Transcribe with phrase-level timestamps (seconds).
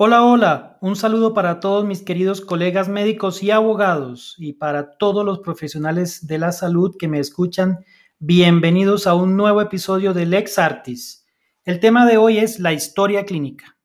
[0.00, 5.24] Hola, hola, un saludo para todos mis queridos colegas médicos y abogados y para todos
[5.24, 7.84] los profesionales de la salud que me escuchan.
[8.20, 11.26] Bienvenidos a un nuevo episodio de Lex Artis.
[11.64, 13.76] El tema de hoy es la historia clínica.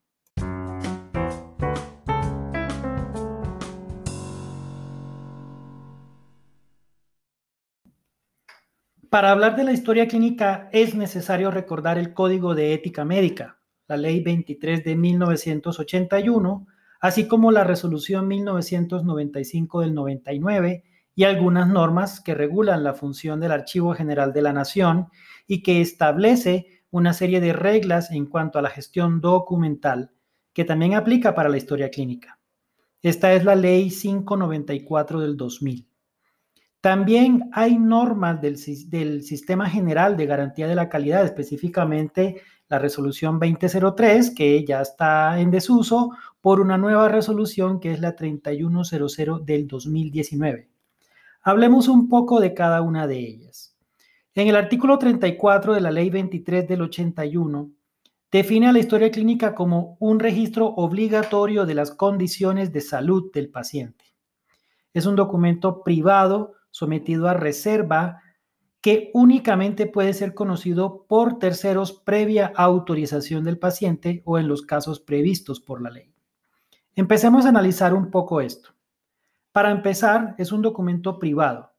[9.10, 13.98] Para hablar de la historia clínica es necesario recordar el Código de Ética Médica, la
[13.98, 16.68] Ley 23 de 1981,
[17.00, 20.84] así como la Resolución 1995 del 99
[21.16, 25.10] y algunas normas que regulan la función del Archivo General de la Nación
[25.48, 30.12] y que establece una serie de reglas en cuanto a la gestión documental
[30.54, 32.40] que también aplica para la historia clínica.
[33.02, 35.93] Esta es la Ley 594 del 2000.
[36.84, 44.32] También hay normas del, Sistema General de Garantía de la Calidad, específicamente la resolución 2003,
[44.36, 46.10] que ya está en desuso,
[46.42, 50.68] por una nueva resolución que es la 3100 del 2019.
[51.44, 53.78] Hablemos un poco de cada una de ellas.
[54.36, 57.72] En el artículo 34 de la Ley 23 del 81,
[58.30, 63.48] define a la historia clínica como un registro obligatorio de las condiciones de salud del
[63.48, 64.04] paciente.
[64.94, 68.20] Es un documento privado sometido a reserva
[68.82, 75.00] que únicamente puede ser conocido por terceros previa autorización del paciente o en los casos
[75.00, 76.12] previstos por la ley.
[76.96, 78.72] Empecemos a analizar un poco esto.
[79.52, 81.74] Para empezar, es un documento privado,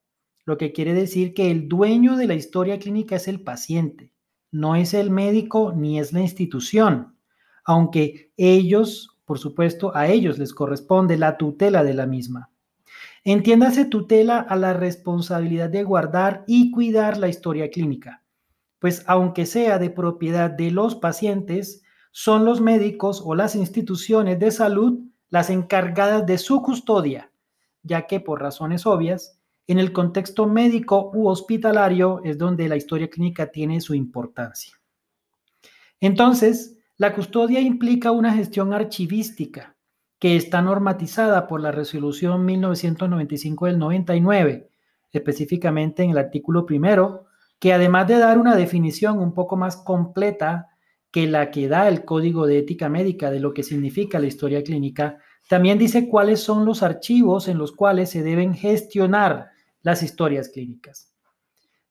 [0.45, 4.15] lo que quiere decir que el dueño de la historia clínica es el paciente,
[4.53, 7.19] no es el médico ni es la institución,
[7.65, 12.54] aunque ellos, por supuesto, a ellos les corresponde la tutela de la misma.
[13.25, 18.23] Entiéndase tutela a la responsabilidad de guardar y cuidar la historia clínica,
[18.79, 21.83] pues aunque sea de propiedad de los pacientes,
[22.13, 25.01] son los médicos o las instituciones de salud
[25.35, 27.33] las encargadas de su custodia,
[27.83, 33.11] ya que por razones obvias, en el contexto médico u hospitalario es donde la historia
[33.11, 34.75] clínica tiene su importancia.
[35.99, 39.74] Entonces, la custodia implica una gestión archivística,
[40.25, 44.71] que está normatizada por la resolución 1995 del 99,
[45.13, 47.27] específicamente en el artículo primero,
[47.59, 50.71] que además de dar una definición un poco más completa
[51.11, 54.65] que la que da el Código de Ética Médica de lo que significa la historia
[54.65, 59.51] clínica, también dice cuáles son los archivos en los cuales se deben gestionar
[59.83, 61.13] las historias clínicas.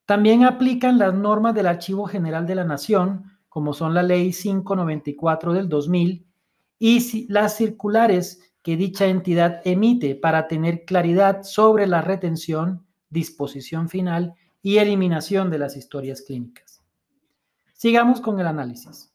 [0.08, 5.54] También aplican las normas del Archivo General de la Nación, como son la Ley 594
[5.54, 6.33] del 2000
[6.86, 14.34] y las circulares que dicha entidad emite para tener claridad sobre la retención, disposición final
[14.62, 16.84] y eliminación de las historias clínicas.
[17.72, 19.14] Sigamos con el análisis.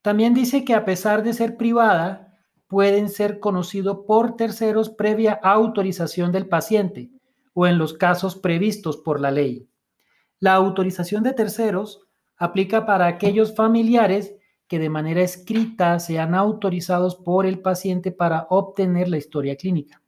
[0.00, 2.38] También dice que a pesar de ser privada,
[2.68, 7.10] pueden ser conocidos por terceros previa autorización del paciente
[7.52, 9.68] o en los casos previstos por la ley.
[10.40, 12.00] La autorización de terceros
[12.38, 14.34] aplica para aquellos familiares
[14.74, 20.02] que de manera escrita sean autorizados por el paciente para obtener la historia clínica.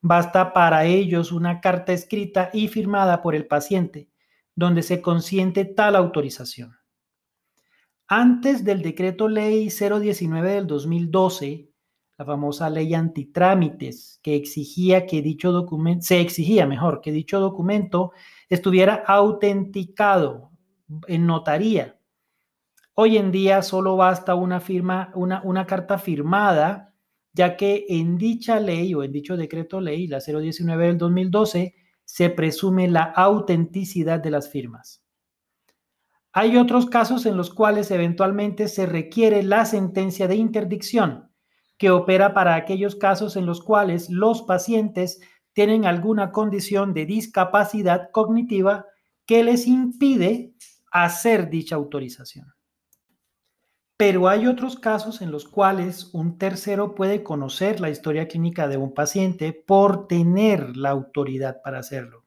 [0.00, 4.10] Basta para ellos una carta escrita y firmada por el paciente,
[4.56, 6.76] donde se consiente tal autorización.
[8.08, 11.70] Antes del decreto ley 019 del 2012,
[12.18, 18.10] la famosa ley antitrámites, que exigía que dicho documento, se exigía mejor, que dicho documento
[18.48, 20.50] estuviera autenticado
[21.06, 21.97] en notaría
[23.00, 26.96] Hoy en día solo basta una firma, una, carta firmada,
[27.32, 32.30] ya que en dicha ley o en dicho decreto ley, la 019 del 2012, se
[32.30, 35.04] presume la autenticidad de las firmas.
[36.32, 41.30] Hay otros casos en los cuales eventualmente se requiere la sentencia de interdicción,
[41.76, 45.20] que opera para aquellos casos en los cuales los pacientes
[45.52, 48.86] tienen alguna condición de discapacidad cognitiva
[49.24, 50.52] que les impide
[50.90, 52.57] hacer dicha autorización.
[53.98, 58.76] Pero hay otros casos en los cuales un tercero puede conocer la historia clínica de
[58.76, 62.24] un paciente por tener la autoridad para hacerlo.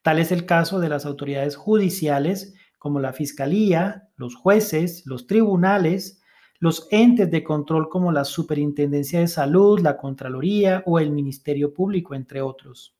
[0.00, 6.22] Tal es el caso de las autoridades judiciales como la Fiscalía, los jueces, los tribunales,
[6.60, 12.14] los entes de control como la Superintendencia de Salud, la Contraloría o el Ministerio Público,
[12.14, 12.96] entre otros.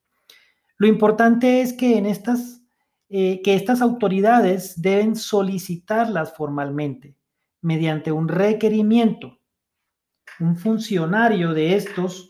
[0.76, 2.60] Lo importante es que en estas,
[3.08, 7.16] eh, que estas autoridades deben solicitarlas formalmente
[7.66, 9.40] mediante un requerimiento.
[10.38, 12.28] Un funcionario de estos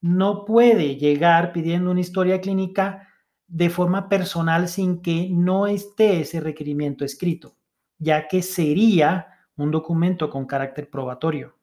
[0.00, 3.06] no puede llegar pidiendo una historia clínica
[3.46, 7.54] de forma personal sin que no esté ese requerimiento escrito,
[7.98, 9.26] ya que sería
[9.56, 11.54] un documento con carácter probatorio.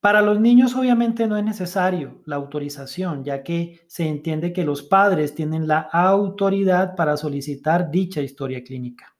[0.00, 4.82] Para los niños obviamente no es necesario la autorización, ya que se entiende que los
[4.82, 9.13] padres tienen la autoridad para solicitar dicha historia clínica.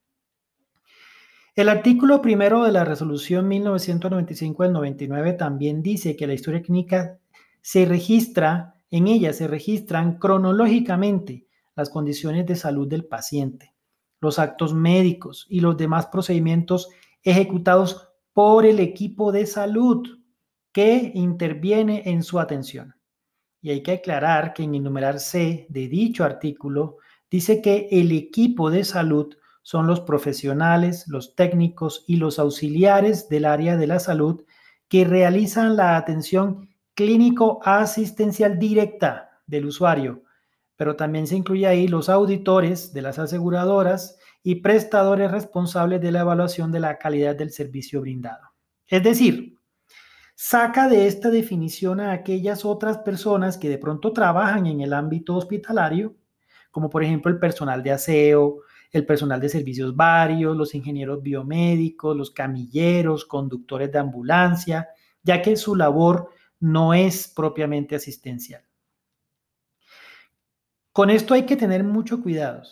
[1.57, 7.21] El artículo primero de la resolución 1995 del 99 también dice que la historia clínica
[7.61, 11.47] se registra, en ella se registran cronológicamente
[11.77, 13.73] las condiciones de salud del paciente,
[14.21, 16.89] los actos médicos y los demás procedimientos
[17.23, 20.09] ejecutados por el equipo de salud
[20.73, 22.97] que interviene en su atención.
[23.63, 26.97] Y hay que aclarar que en el numeral C de dicho artículo
[27.31, 33.47] dice que el equipo de salud son los profesionales, los técnicos y los auxiliares del
[33.47, 34.45] área de la salud
[34.89, 40.23] que realizan la atención clínico-asistencial directa del usuario,
[40.77, 46.21] pero también se incluye ahí los auditores de las aseguradoras y prestadores responsables de la
[46.21, 48.51] evaluación de la calidad del servicio brindado.
[48.87, 49.59] Es decir,
[50.35, 55.37] saca de esta definición a aquellas otras personas que de pronto trabajan en el ámbito
[55.37, 56.15] hospitalario,
[56.71, 58.59] como por ejemplo el personal de aseo,
[58.95, 64.89] el personal de servicios varios, los ingenieros biomédicos, los camilleros, conductores de ambulancia,
[65.21, 66.31] ya que su labor
[66.61, 68.63] no es propiamente asistencial.
[70.93, 72.63] Con esto hay que tener mucho cuidado,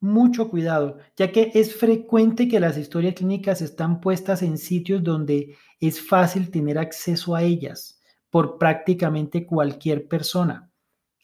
[0.00, 5.58] mucho cuidado, ya que es frecuente que las historias clínicas están puestas en sitios donde
[5.80, 8.00] es fácil tener acceso a ellas
[8.30, 10.72] por prácticamente cualquier persona,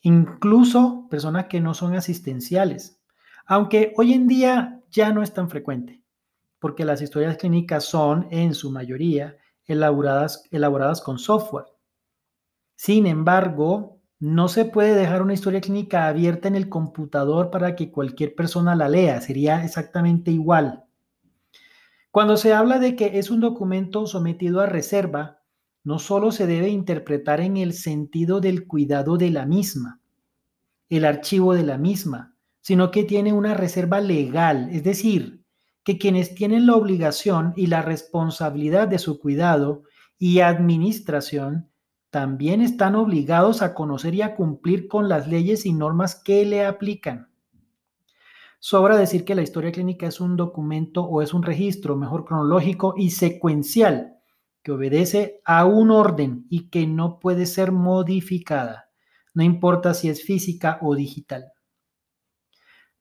[0.02, 2.97] incluso personas que no son asistenciales,
[3.48, 6.02] aunque hoy en día ya no es tan frecuente,
[6.58, 11.64] porque las historias clínicas son en su mayoría elaboradas, elaboradas con software.
[12.76, 17.90] Sin embargo, no se puede dejar una historia clínica abierta en el computador para que
[17.90, 20.84] cualquier persona la lea, sería exactamente igual.
[22.10, 25.40] Cuando se habla de que es un documento sometido a reserva,
[25.84, 30.02] no solo se debe interpretar en el sentido del cuidado de la misma,
[30.90, 32.37] el archivo de la misma,
[32.68, 35.42] sino que tiene una reserva legal, es decir,
[35.82, 39.84] que quienes tienen la obligación y la responsabilidad de su cuidado
[40.18, 41.70] y administración
[42.10, 46.66] también están obligados a conocer y a cumplir con las leyes y normas que le
[46.66, 47.30] aplican.
[48.58, 52.92] Sobra decir que la historia clínica es un documento o es un registro, mejor cronológico
[52.98, 54.18] y secuencial,
[54.62, 58.90] que obedece a un orden y que no puede ser modificada,
[59.32, 61.52] no importa si es física o digital.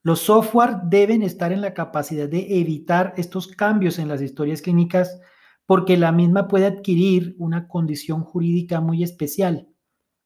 [0.07, 5.19] Los software deben estar en la capacidad de evitar estos cambios en las historias clínicas
[5.65, 9.68] porque la misma puede adquirir una condición jurídica muy especial,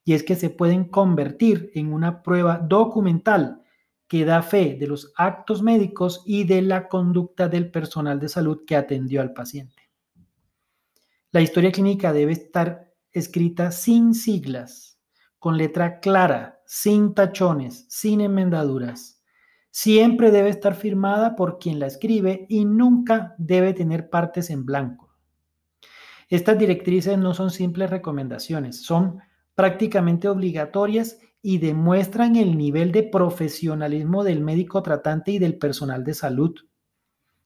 [0.03, 3.63] y es que se pueden convertir en una prueba documental
[4.07, 8.59] que da fe de los actos médicos y de la conducta del personal de salud
[8.67, 9.89] que atendió al paciente.
[11.31, 14.99] La historia clínica debe estar escrita sin siglas,
[15.39, 19.20] con letra clara, sin tachones, sin enmendaduras.
[19.71, 25.09] Siempre debe estar firmada por quien la escribe y nunca debe tener partes en blanco.
[26.27, 29.19] Estas directrices no son simples recomendaciones, son
[29.55, 36.13] prácticamente obligatorias y demuestran el nivel de profesionalismo del médico tratante y del personal de
[36.13, 36.55] salud.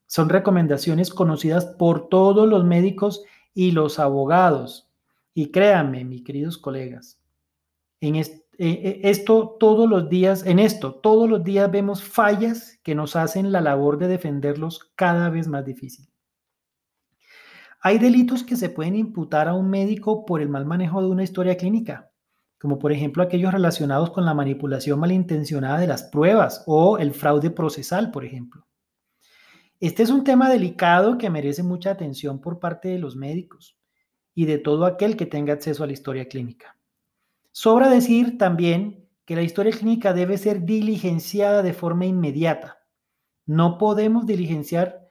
[0.08, 4.89] Son recomendaciones conocidas por todos los médicos y los abogados.
[5.34, 7.20] Y créanme, mis queridos colegas,
[8.01, 12.96] en eh, eh, esto todos los días, en esto todos los días vemos fallas que
[12.96, 16.08] nos hacen la labor de defenderlos cada vez más difícil.
[17.82, 21.24] Hay delitos que se pueden imputar a un médico por el mal manejo de una
[21.24, 22.12] historia clínica
[22.66, 27.52] como por ejemplo aquellos relacionados con la manipulación malintencionada de las pruebas o el fraude
[27.52, 28.66] procesal, por ejemplo.
[29.80, 33.78] Este es un tema delicado que merece mucha atención por parte de los médicos
[34.34, 36.75] y de todo aquel que tenga acceso a la historia clínica.
[37.58, 42.80] Sobra decir también que la historia clínica debe ser diligenciada de forma inmediata.
[43.46, 45.08] No podemos diligenciar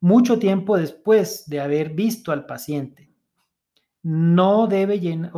[0.00, 3.08] mucho tiempo después de haber visto al paciente
[4.02, 5.32] no debe llenar,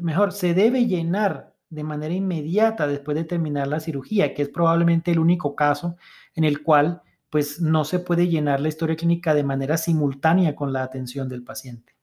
[0.00, 5.12] mejor, se debe llenar de manera inmediata después de terminar la cirugía, que es probablemente
[5.12, 5.96] el único caso
[6.34, 10.72] en el cual pues no se puede llenar la historia clínica de manera simultánea con
[10.72, 11.94] la atención del paciente.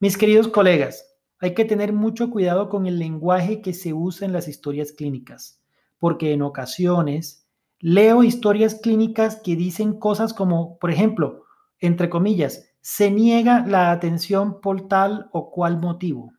[0.00, 1.13] Mis queridos colegas,
[1.44, 5.62] hay que tener mucho cuidado con el lenguaje que se usa en las historias clínicas,
[5.98, 7.46] porque en ocasiones
[7.80, 11.44] leo historias clínicas que dicen cosas como, por ejemplo,
[11.80, 16.32] entre comillas, se niega la atención por tal o cual motivo.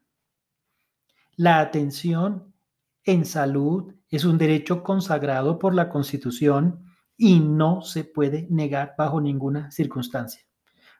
[1.35, 2.55] La atención
[3.03, 6.83] en salud es un derecho consagrado por la Constitución
[7.15, 10.41] y no se puede negar bajo ninguna circunstancia.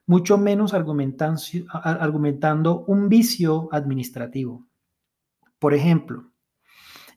[0.07, 4.65] Mucho menos argumentando un vicio administrativo.
[5.59, 6.31] Por ejemplo,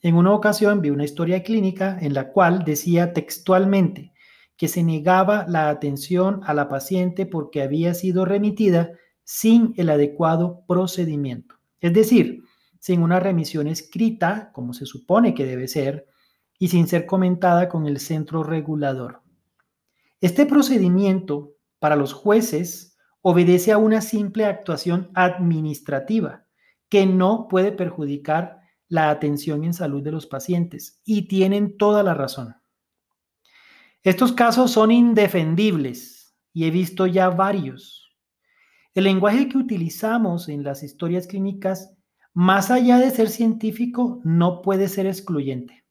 [0.03, 4.13] en una ocasión vi una historia clínica en la cual decía textualmente
[4.57, 8.93] que se negaba la atención a la paciente porque había sido remitida
[9.25, 11.57] sin el adecuado procedimiento.
[11.81, 12.43] Es decir,
[12.79, 16.07] sin una remisión escrita, como se supone que debe ser,
[16.59, 19.23] y sin ser comentada con el centro regulador.
[20.21, 26.47] Este procedimiento para los jueces obedece a una simple actuación administrativa
[26.89, 32.15] que no puede perjudicar la atención en salud de los pacientes y tienen toda la
[32.15, 32.57] razón.
[34.03, 38.17] Estos casos son indefendibles y he visto ya varios.
[38.95, 41.95] El lenguaje que utilizamos en las historias clínicas,
[42.33, 45.85] más allá de ser científico, no puede ser excluyente.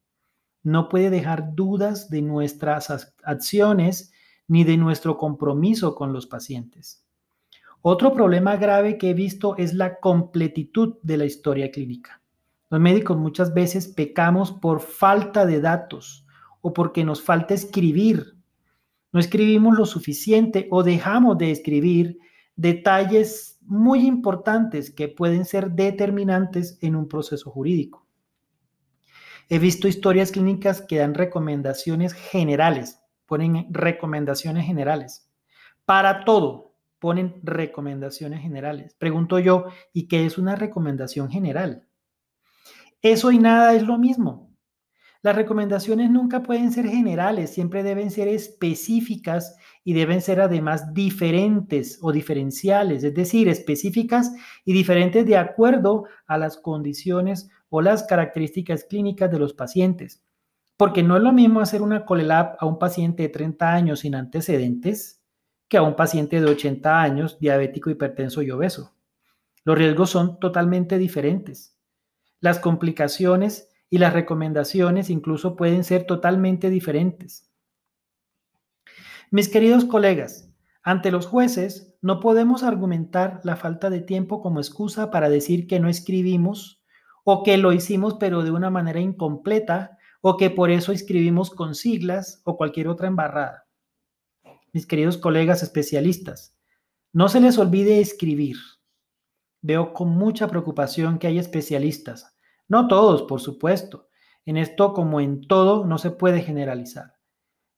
[0.63, 4.11] No puede dejar dudas de nuestras acciones
[4.47, 7.05] ni de nuestro compromiso con los pacientes.
[7.81, 12.21] Otro problema grave que he visto es la completitud de la historia clínica.
[12.69, 16.25] Los médicos muchas veces pecamos por falta de datos
[16.61, 18.37] o porque nos falta escribir.
[19.13, 22.19] No escribimos lo suficiente o dejamos de escribir
[22.55, 28.05] detalles muy importantes que pueden ser determinantes en un proceso jurídico.
[29.49, 35.29] He visto historias clínicas que dan recomendaciones generales, ponen recomendaciones generales.
[35.85, 38.95] Para todo ponen recomendaciones generales.
[38.95, 41.87] Pregunto yo, ¿y qué es una recomendación general?
[43.01, 44.47] Eso y nada es lo mismo.
[45.21, 51.99] Las recomendaciones nunca pueden ser generales, siempre deben ser específicas y deben ser además diferentes
[52.01, 54.31] o diferenciales, es decir, específicas
[54.63, 60.23] y diferentes de acuerdo a las condiciones o las características clínicas de los pacientes.
[60.77, 64.15] Porque no es lo mismo hacer una colelab a un paciente de 30 años sin
[64.15, 65.23] antecedentes
[65.67, 68.93] que a un paciente de 80 años diabético, hipertenso y obeso.
[69.63, 71.77] Los riesgos son totalmente diferentes.
[72.39, 77.51] Las complicaciones y las recomendaciones incluso pueden ser totalmente diferentes.
[79.29, 80.49] Mis queridos colegas,
[80.83, 85.81] ante los jueces no podemos argumentar la falta de tiempo como excusa para decir que
[85.81, 86.81] no escribimos
[87.25, 91.75] o que lo hicimos pero de una manera incompleta o que por eso escribimos con
[91.75, 93.67] siglas o cualquier otra embarrada.
[94.73, 96.55] Mis queridos colegas especialistas,
[97.13, 98.57] no se les olvide escribir.
[99.61, 102.35] Veo con mucha preocupación que hay especialistas,
[102.67, 104.09] no todos, por supuesto.
[104.45, 107.15] En esto, como en todo, no se puede generalizar.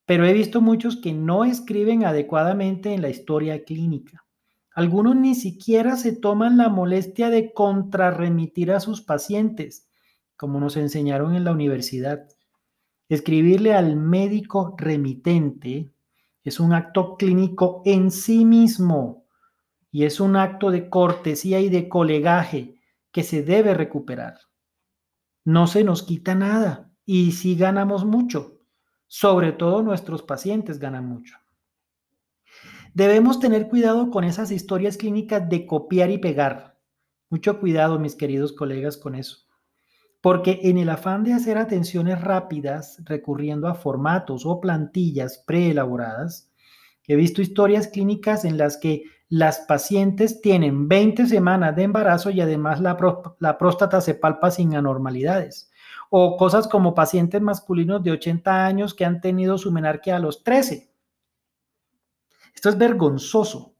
[0.04, 4.26] Pero he visto muchos que no escriben adecuadamente en la historia clínica.
[4.74, 9.89] Algunos ni siquiera se toman la molestia de contrarremitir a sus pacientes,
[10.40, 12.26] como nos enseñaron en la universidad.
[13.10, 15.92] Escribirle al médico remitente
[16.42, 19.26] es un acto clínico en sí mismo
[19.92, 22.80] y es un acto de cortesía y de colegaje
[23.12, 24.38] que se debe recuperar.
[25.44, 28.60] No se nos quita nada y sí ganamos mucho.
[29.08, 31.36] Sobre todo nuestros pacientes ganan mucho.
[32.94, 36.80] Debemos tener cuidado con esas historias clínicas de copiar y pegar.
[37.28, 39.49] Mucho cuidado, mis queridos colegas, con eso
[40.20, 46.50] porque en el afán de hacer atenciones rápidas, recurriendo a formatos o plantillas preelaboradas,
[47.06, 52.40] he visto historias clínicas en las que las pacientes tienen 20 semanas de embarazo y
[52.40, 52.96] además la,
[53.58, 55.70] próstata se palpa sin anormalidades.
[56.10, 60.42] O cosas como pacientes masculinos de 80 años que han tenido su menarquia a los
[60.42, 60.92] 13.
[62.54, 63.76] Esto es vergonzoso.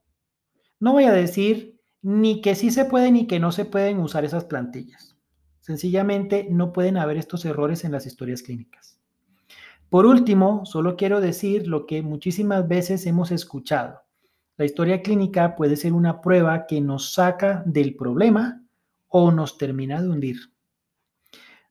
[0.78, 4.24] No voy a decir ni que sí se puede ni que no se pueden usar
[4.24, 5.19] esas plantillas.
[5.70, 8.98] Sencillamente no pueden haber estos errores en las historias clínicas.
[9.88, 14.00] Por último, solo quiero decir lo que muchísimas veces hemos escuchado.
[14.56, 18.64] La historia clínica puede ser una prueba que nos saca del problema
[19.06, 20.38] o nos termina de hundir.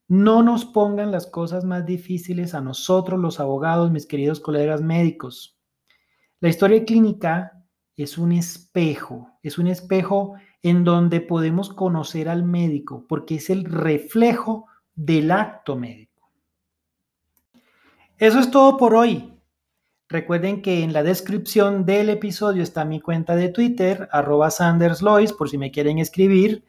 [0.08, 5.60] No nos pongan las cosas más difíciles a nosotros los abogados, mis queridos colegas médicos.
[6.40, 7.59] La historia clínica
[8.04, 13.66] es un espejo, es un espejo en donde podemos conocer al médico, porque es el
[13.66, 16.30] reflejo del acto médico.
[18.18, 19.34] Eso es todo por hoy.
[20.08, 25.50] Recuerden que en la descripción del episodio está mi cuenta de Twitter, arroba sanderslois, por
[25.50, 26.66] si me quieren escribir.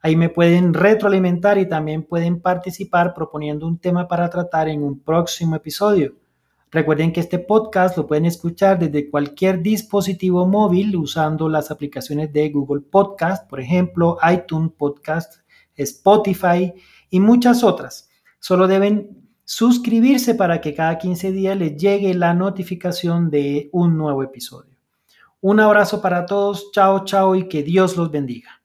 [0.00, 5.00] Ahí me pueden retroalimentar y también pueden participar proponiendo un tema para tratar en un
[5.00, 6.21] próximo episodio.
[6.72, 12.48] Recuerden que este podcast lo pueden escuchar desde cualquier dispositivo móvil usando las aplicaciones de
[12.48, 15.42] Google Podcast, por ejemplo, iTunes Podcast,
[15.76, 16.72] Spotify
[17.10, 18.08] y muchas otras.
[18.38, 24.22] Solo deben suscribirse para que cada 15 días les llegue la notificación de un nuevo
[24.22, 24.74] episodio.
[25.42, 28.61] Un abrazo para todos, chao, chao y que Dios los bendiga.